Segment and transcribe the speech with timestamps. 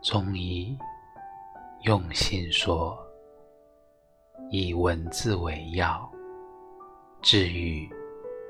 [0.00, 0.76] 中医
[1.82, 2.98] 用心说，
[4.50, 6.10] 以文字为药，
[7.20, 7.88] 治愈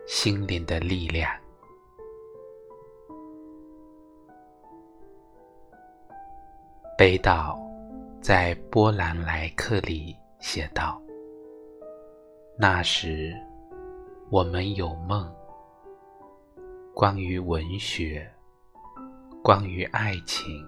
[0.06, 1.30] 心灵的力量。
[6.96, 7.58] 北岛
[8.20, 11.00] 在《波兰来客》里写道
[12.58, 13.32] ：“那时，
[14.30, 15.32] 我们有梦，
[16.92, 18.28] 关于文学，
[19.48, 20.62] 关于爱情，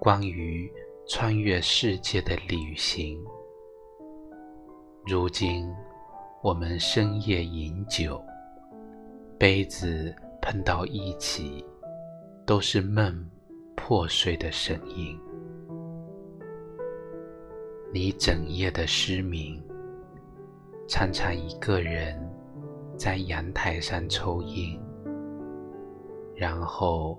[0.00, 0.68] 关于
[1.06, 3.16] 穿越世界的旅行。
[5.06, 5.72] 如今，
[6.42, 8.20] 我们深夜饮酒，
[9.38, 10.12] 杯子
[10.42, 11.64] 碰到一起，
[12.44, 13.24] 都是梦。”
[13.76, 15.16] 破碎的声音，
[17.92, 19.62] 你整夜的失明，
[20.88, 22.20] 常常一个人
[22.96, 24.76] 在阳台上抽烟，
[26.34, 27.16] 然后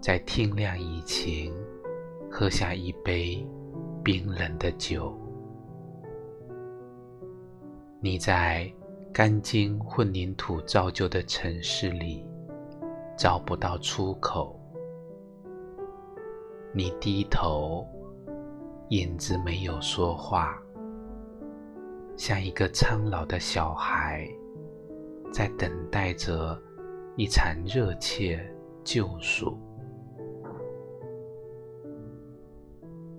[0.00, 1.52] 在天亮以前
[2.30, 3.44] 喝下一杯
[4.02, 5.12] 冰冷的酒。
[8.00, 8.72] 你在
[9.12, 12.24] 钢筋混凝土造就的城市里
[13.16, 14.54] 找不到出口。
[16.72, 17.84] 你低头，
[18.90, 20.56] 影子没有说话，
[22.16, 24.28] 像一个苍老的小孩，
[25.32, 26.56] 在等待着
[27.16, 28.38] 一场热切
[28.84, 29.58] 救赎。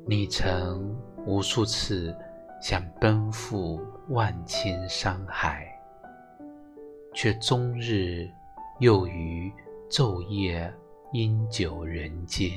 [0.10, 2.18] 你曾无数次
[2.60, 5.68] 想奔赴万千山海，
[7.14, 8.28] 却终日
[8.80, 9.54] 又于
[9.88, 10.74] 昼夜
[11.14, 12.50] 因酒人间。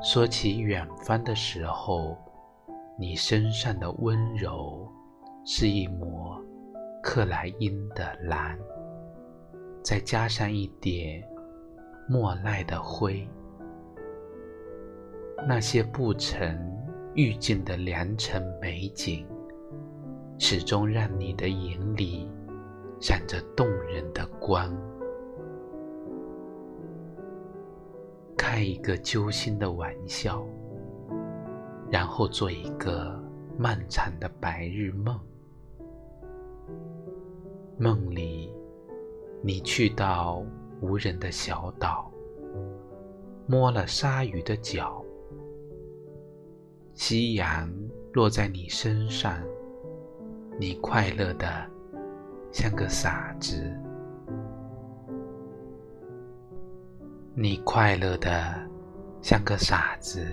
[0.00, 2.16] 说起远方的时候，
[2.96, 4.88] 你身上的温柔
[5.44, 6.40] 是一抹
[7.02, 8.56] 克莱因的蓝，
[9.82, 11.20] 再加上一点
[12.08, 13.28] 莫奈的灰。
[15.46, 16.56] 那些不曾
[17.14, 19.26] 遇见的良辰美景，
[20.38, 22.30] 始终让你的眼里
[23.00, 24.72] 闪着动人的光。
[28.36, 30.46] 开一个揪心的玩笑，
[31.90, 33.20] 然后做一个
[33.58, 35.18] 漫长的白日梦。
[37.78, 38.54] 梦里，
[39.42, 40.44] 你去到
[40.80, 42.10] 无人的小岛，
[43.46, 45.01] 摸了鲨鱼的脚。
[46.94, 47.68] 夕阳
[48.12, 49.38] 落在你身上，
[50.58, 51.48] 你快乐的
[52.52, 53.62] 像个傻子。
[57.34, 58.54] 你快乐的
[59.22, 60.26] 像个傻子，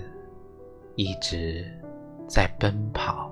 [0.96, 1.64] 一直
[2.28, 3.29] 在奔跑。